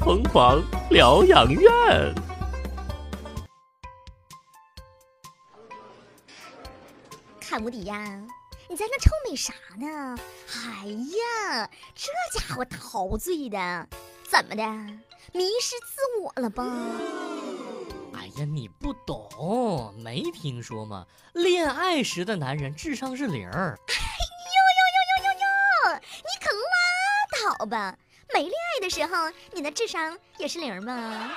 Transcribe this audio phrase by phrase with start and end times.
[0.00, 2.14] 疯狂疗养院。
[7.38, 7.96] 看无敌呀，
[8.68, 10.18] 你在那臭美啥呢？
[10.48, 13.86] 哎呀，这家伙陶醉的，
[14.28, 14.62] 怎么的？
[15.32, 16.64] 迷失自我了吧？
[18.14, 21.06] 哎呀，你不懂，没听说吗？
[21.34, 23.78] 恋爱时的男人智商是零儿。
[23.86, 26.00] 哎呦呦呦呦呦呦！
[26.24, 27.98] 你可拉倒吧！
[28.32, 31.30] 没恋爱的时候，你的智商也是零吗？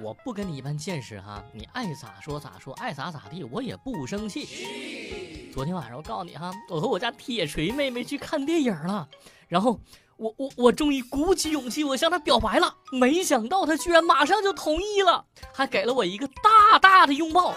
[0.00, 5.50] 我不跟你一般见识哈，你爱咋说咋说，爱咋咋地，我也不生气。
[5.52, 9.06] 昨天晚上我告诉你哈，我和我家铁锤妹妹去看电影了，
[9.48, 9.78] 然后
[10.16, 17.54] 我我我终于鼓起勇气，我向她表白了，没想到她居然马上就同意了，还给了我一个大大的拥抱。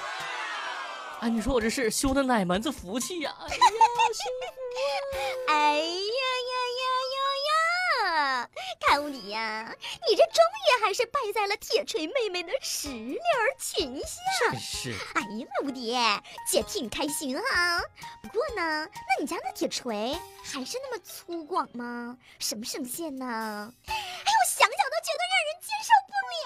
[1.22, 3.34] 哎，你说我这是修的哪门子福气呀？
[3.40, 3.56] 哎呀，
[4.14, 4.46] 幸福！
[5.48, 6.65] 哎呀呀呀呀呀！
[8.80, 9.74] 看无敌呀，
[10.10, 13.20] 你这终于还是败在了铁锤妹妹的石榴
[13.60, 14.52] 裙下。
[14.52, 14.94] 真是！
[15.16, 15.96] 哎呀，无敌，
[16.50, 17.82] 姐替你开心啊。
[18.22, 22.18] 不过呢，那你家那铁锤还是那么粗犷吗？
[22.40, 23.26] 什么声线呢？
[23.88, 26.46] 哎，我想想都觉得让人接受不了。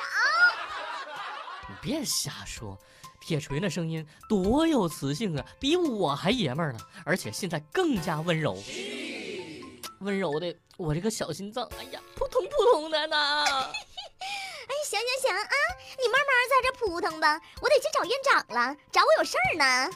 [1.69, 2.77] 你别瞎说。
[3.21, 8.57] 铁锤那声音多有磁性啊，比我还爷们儿呢，而且现在更加温柔，
[9.99, 13.17] 温柔的我这个小心脏，哎呀，扑通扑通的呢。
[13.45, 15.55] 哎，行行行啊，
[15.97, 19.89] 你慢慢在这扑腾吧，我得去找院长了，找我有事儿呢。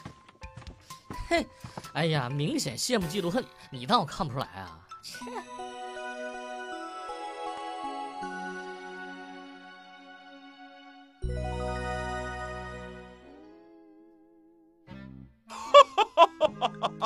[1.28, 1.46] 哼，
[1.94, 4.80] 哎呀，明显羡慕嫉妒恨，你当我看不出来啊？
[5.02, 5.18] 切。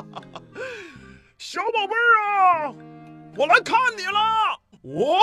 [3.38, 4.18] 我来看你了，
[4.82, 5.20] 我，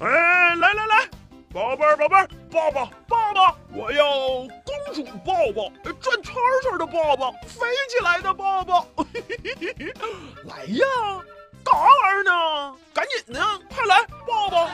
[0.00, 1.08] 哎，来来来，
[1.52, 4.10] 宝贝儿宝贝儿，抱抱抱抱，我要
[4.64, 6.34] 公主抱抱，转圈
[6.64, 8.84] 圈的抱抱，飞起来的抱抱，
[10.46, 10.84] 来呀，
[11.62, 12.76] 干儿呢？
[12.92, 13.40] 赶紧的，
[13.72, 14.68] 快来抱抱。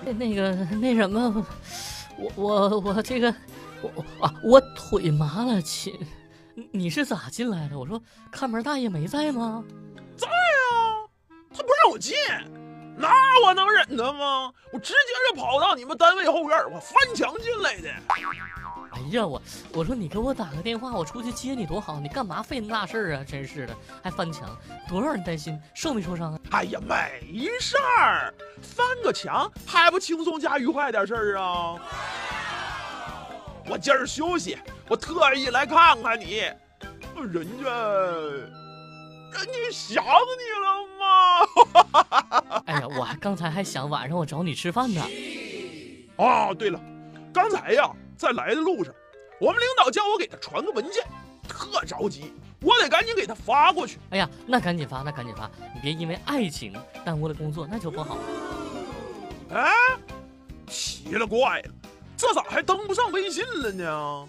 [0.00, 1.44] 那那个那什么，
[2.16, 3.34] 我我我这个，
[3.82, 3.90] 我
[4.24, 5.92] 啊，我腿麻了，亲。
[6.72, 7.78] 你是咋进来的？
[7.78, 9.64] 我说看门大爷没在吗？
[10.16, 11.06] 在啊，
[11.50, 12.16] 他不让我进，
[12.96, 13.08] 那
[13.44, 14.52] 我能忍他吗？
[14.72, 14.98] 我直接
[15.30, 17.88] 就跑到你们单位后院，我翻墙进来的。
[18.90, 19.40] 哎呀，我
[19.72, 23.24] 我说你给我打个电话，我出去接你多好，你干嘛费那大事儿啊？
[23.24, 24.56] 真是的，还翻墙，
[24.88, 26.40] 多让人担心，受没受伤啊？
[26.50, 31.76] 哎呀，没事儿，翻个墙还不轻松加愉快点事儿啊？
[33.68, 34.58] 我今儿休息。
[34.88, 36.36] 我特意来看看你，
[37.14, 37.70] 人家，
[39.30, 42.62] 人家想你了吗？
[42.66, 45.02] 哎呀，我还刚才还想晚上我找你吃饭呢。
[46.16, 46.80] 啊，对了，
[47.34, 48.94] 刚才呀，在来的路上，
[49.38, 51.04] 我们领导叫我给他传个文件，
[51.46, 52.32] 特着急，
[52.62, 53.98] 我得赶紧给他发过去。
[54.08, 56.72] 哎呀，那赶紧发，那赶紧发，你别因为爱情
[57.04, 58.22] 耽误了工作，那就不好了。
[59.50, 59.70] 哎，
[60.66, 61.70] 奇了怪了，
[62.16, 64.28] 这咋还登不上微信了呢？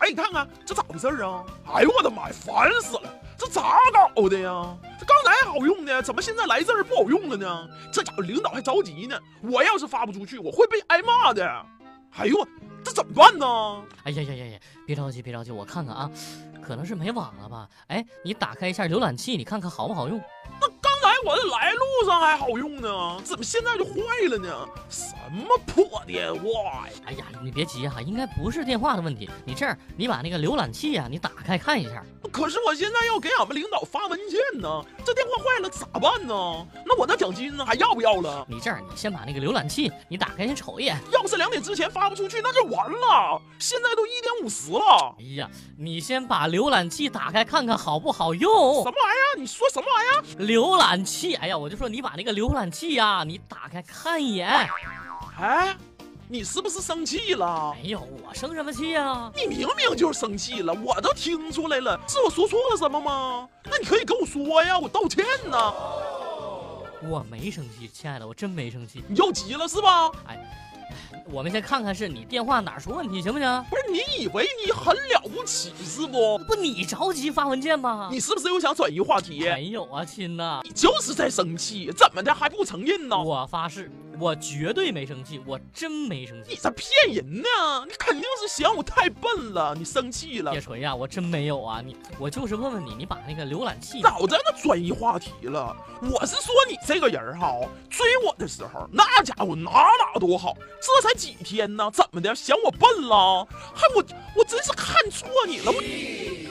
[0.00, 1.44] 哎，你看看这咋回事啊？
[1.74, 3.14] 哎呦我的妈呀，烦死了！
[3.36, 4.76] 这咋搞的呀？
[4.98, 7.68] 这刚才好用的，怎么现在来这儿不好用了呢？
[7.92, 9.18] 这家伙领导还着急呢。
[9.42, 11.46] 我要是发不出去，我会被挨骂的。
[12.16, 12.46] 哎呦，
[12.82, 13.46] 这怎么办呢？
[14.04, 14.58] 哎呀呀呀呀！
[14.86, 16.10] 别着急，别着急，我看看啊，
[16.62, 17.68] 可能是没网了吧？
[17.88, 20.18] 哎，你打开一下浏览器，你看看好不好用？
[20.60, 23.92] 那刚才我这来路上还好用呢，怎么现在就坏
[24.30, 24.68] 了呢？
[25.30, 26.92] 什么破电话呀！
[27.06, 29.30] 哎呀，你别急哈，应该不是电话的问题。
[29.44, 32.04] 你这样，你把那个浏览器呀，你打开看一下。
[32.32, 36.66] 可是我现在要给俺们领导发文件呢，这电话坏了咋办呢？
[36.84, 38.44] 那我那奖金呢，还要不要了？
[38.48, 40.98] 你这样，你先把那个浏览器你打开先瞅一眼。
[41.12, 43.40] 要是两点之前发不出去，那就完了。
[43.60, 45.14] 现在都一点五十了。
[45.20, 45.48] 哎呀，
[45.78, 48.82] 你先把浏览器打开看看好不好用？
[48.82, 49.38] 什么玩意儿？
[49.38, 50.44] 你说什么玩意儿？
[50.44, 51.36] 浏览器。
[51.36, 54.68] 哎呀，我就说你把那个浏览器呀，你打开看一眼。
[55.40, 55.76] 哎。
[56.32, 57.74] 你是不是生气了？
[57.82, 59.32] 没有，我生什么气呀？
[59.34, 61.98] 你明明就是生气了，我都听出来了。
[62.06, 63.48] 是我说错了什么吗？
[63.64, 65.58] 那你可以跟我说呀，我道歉呢。
[67.02, 69.02] 我没生气，亲爱的，我真没生气。
[69.08, 70.08] 你又急了是吧？
[70.28, 70.38] 哎，
[71.32, 73.64] 我们先看看是你电话哪出问题，行不行？
[73.68, 76.38] 不是，你以为你很了不起是不？
[76.38, 78.08] 不，你着急发文件吗？
[78.08, 79.40] 你是不是又想转移话题？
[79.40, 83.20] 没有啊，亲呐，你就是在生气，怎么的还不承认呢？
[83.20, 83.90] 我发誓。
[84.20, 86.50] 我绝对没生气，我真没生气。
[86.50, 87.48] 你这骗人呢！
[87.88, 90.60] 你肯定是嫌我太笨了，你生气了铁。
[90.60, 91.80] 锤呀、我真没有啊！
[91.82, 95.74] 你我就是问问你，你把那个浏览器早在那转移话题了。
[96.02, 97.56] 我是说你这个人哈，
[97.88, 103.48] 追我的时候那家伙哪哪都好，这才几天呢，怎么的嫌我笨了？
[103.74, 104.04] 还我
[104.36, 105.80] 我真是看错你了，我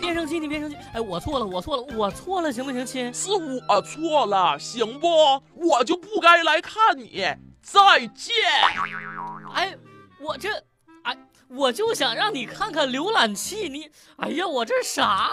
[0.01, 0.75] 别生气，你别生气。
[0.93, 3.13] 哎，我错了，我错了，我错了，行不行，亲？
[3.13, 5.07] 是我错了，行不？
[5.55, 7.23] 我就不该来看你。
[7.61, 8.35] 再见。
[9.53, 9.75] 哎，
[10.19, 10.49] 我这，
[11.03, 11.17] 哎，
[11.47, 15.31] 我就想让你看看浏览器，你，哎呀，我这啥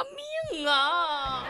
[0.53, 1.45] 命啊！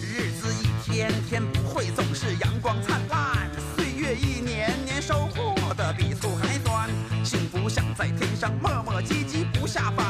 [0.00, 6.88] 日子一天天不会总是阳光灿烂，岁月一年年收获的比醋还酸。
[7.24, 10.05] 幸福像在天上磨磨唧唧不下凡，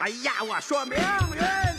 [0.00, 1.69] 哎呀，我说命运。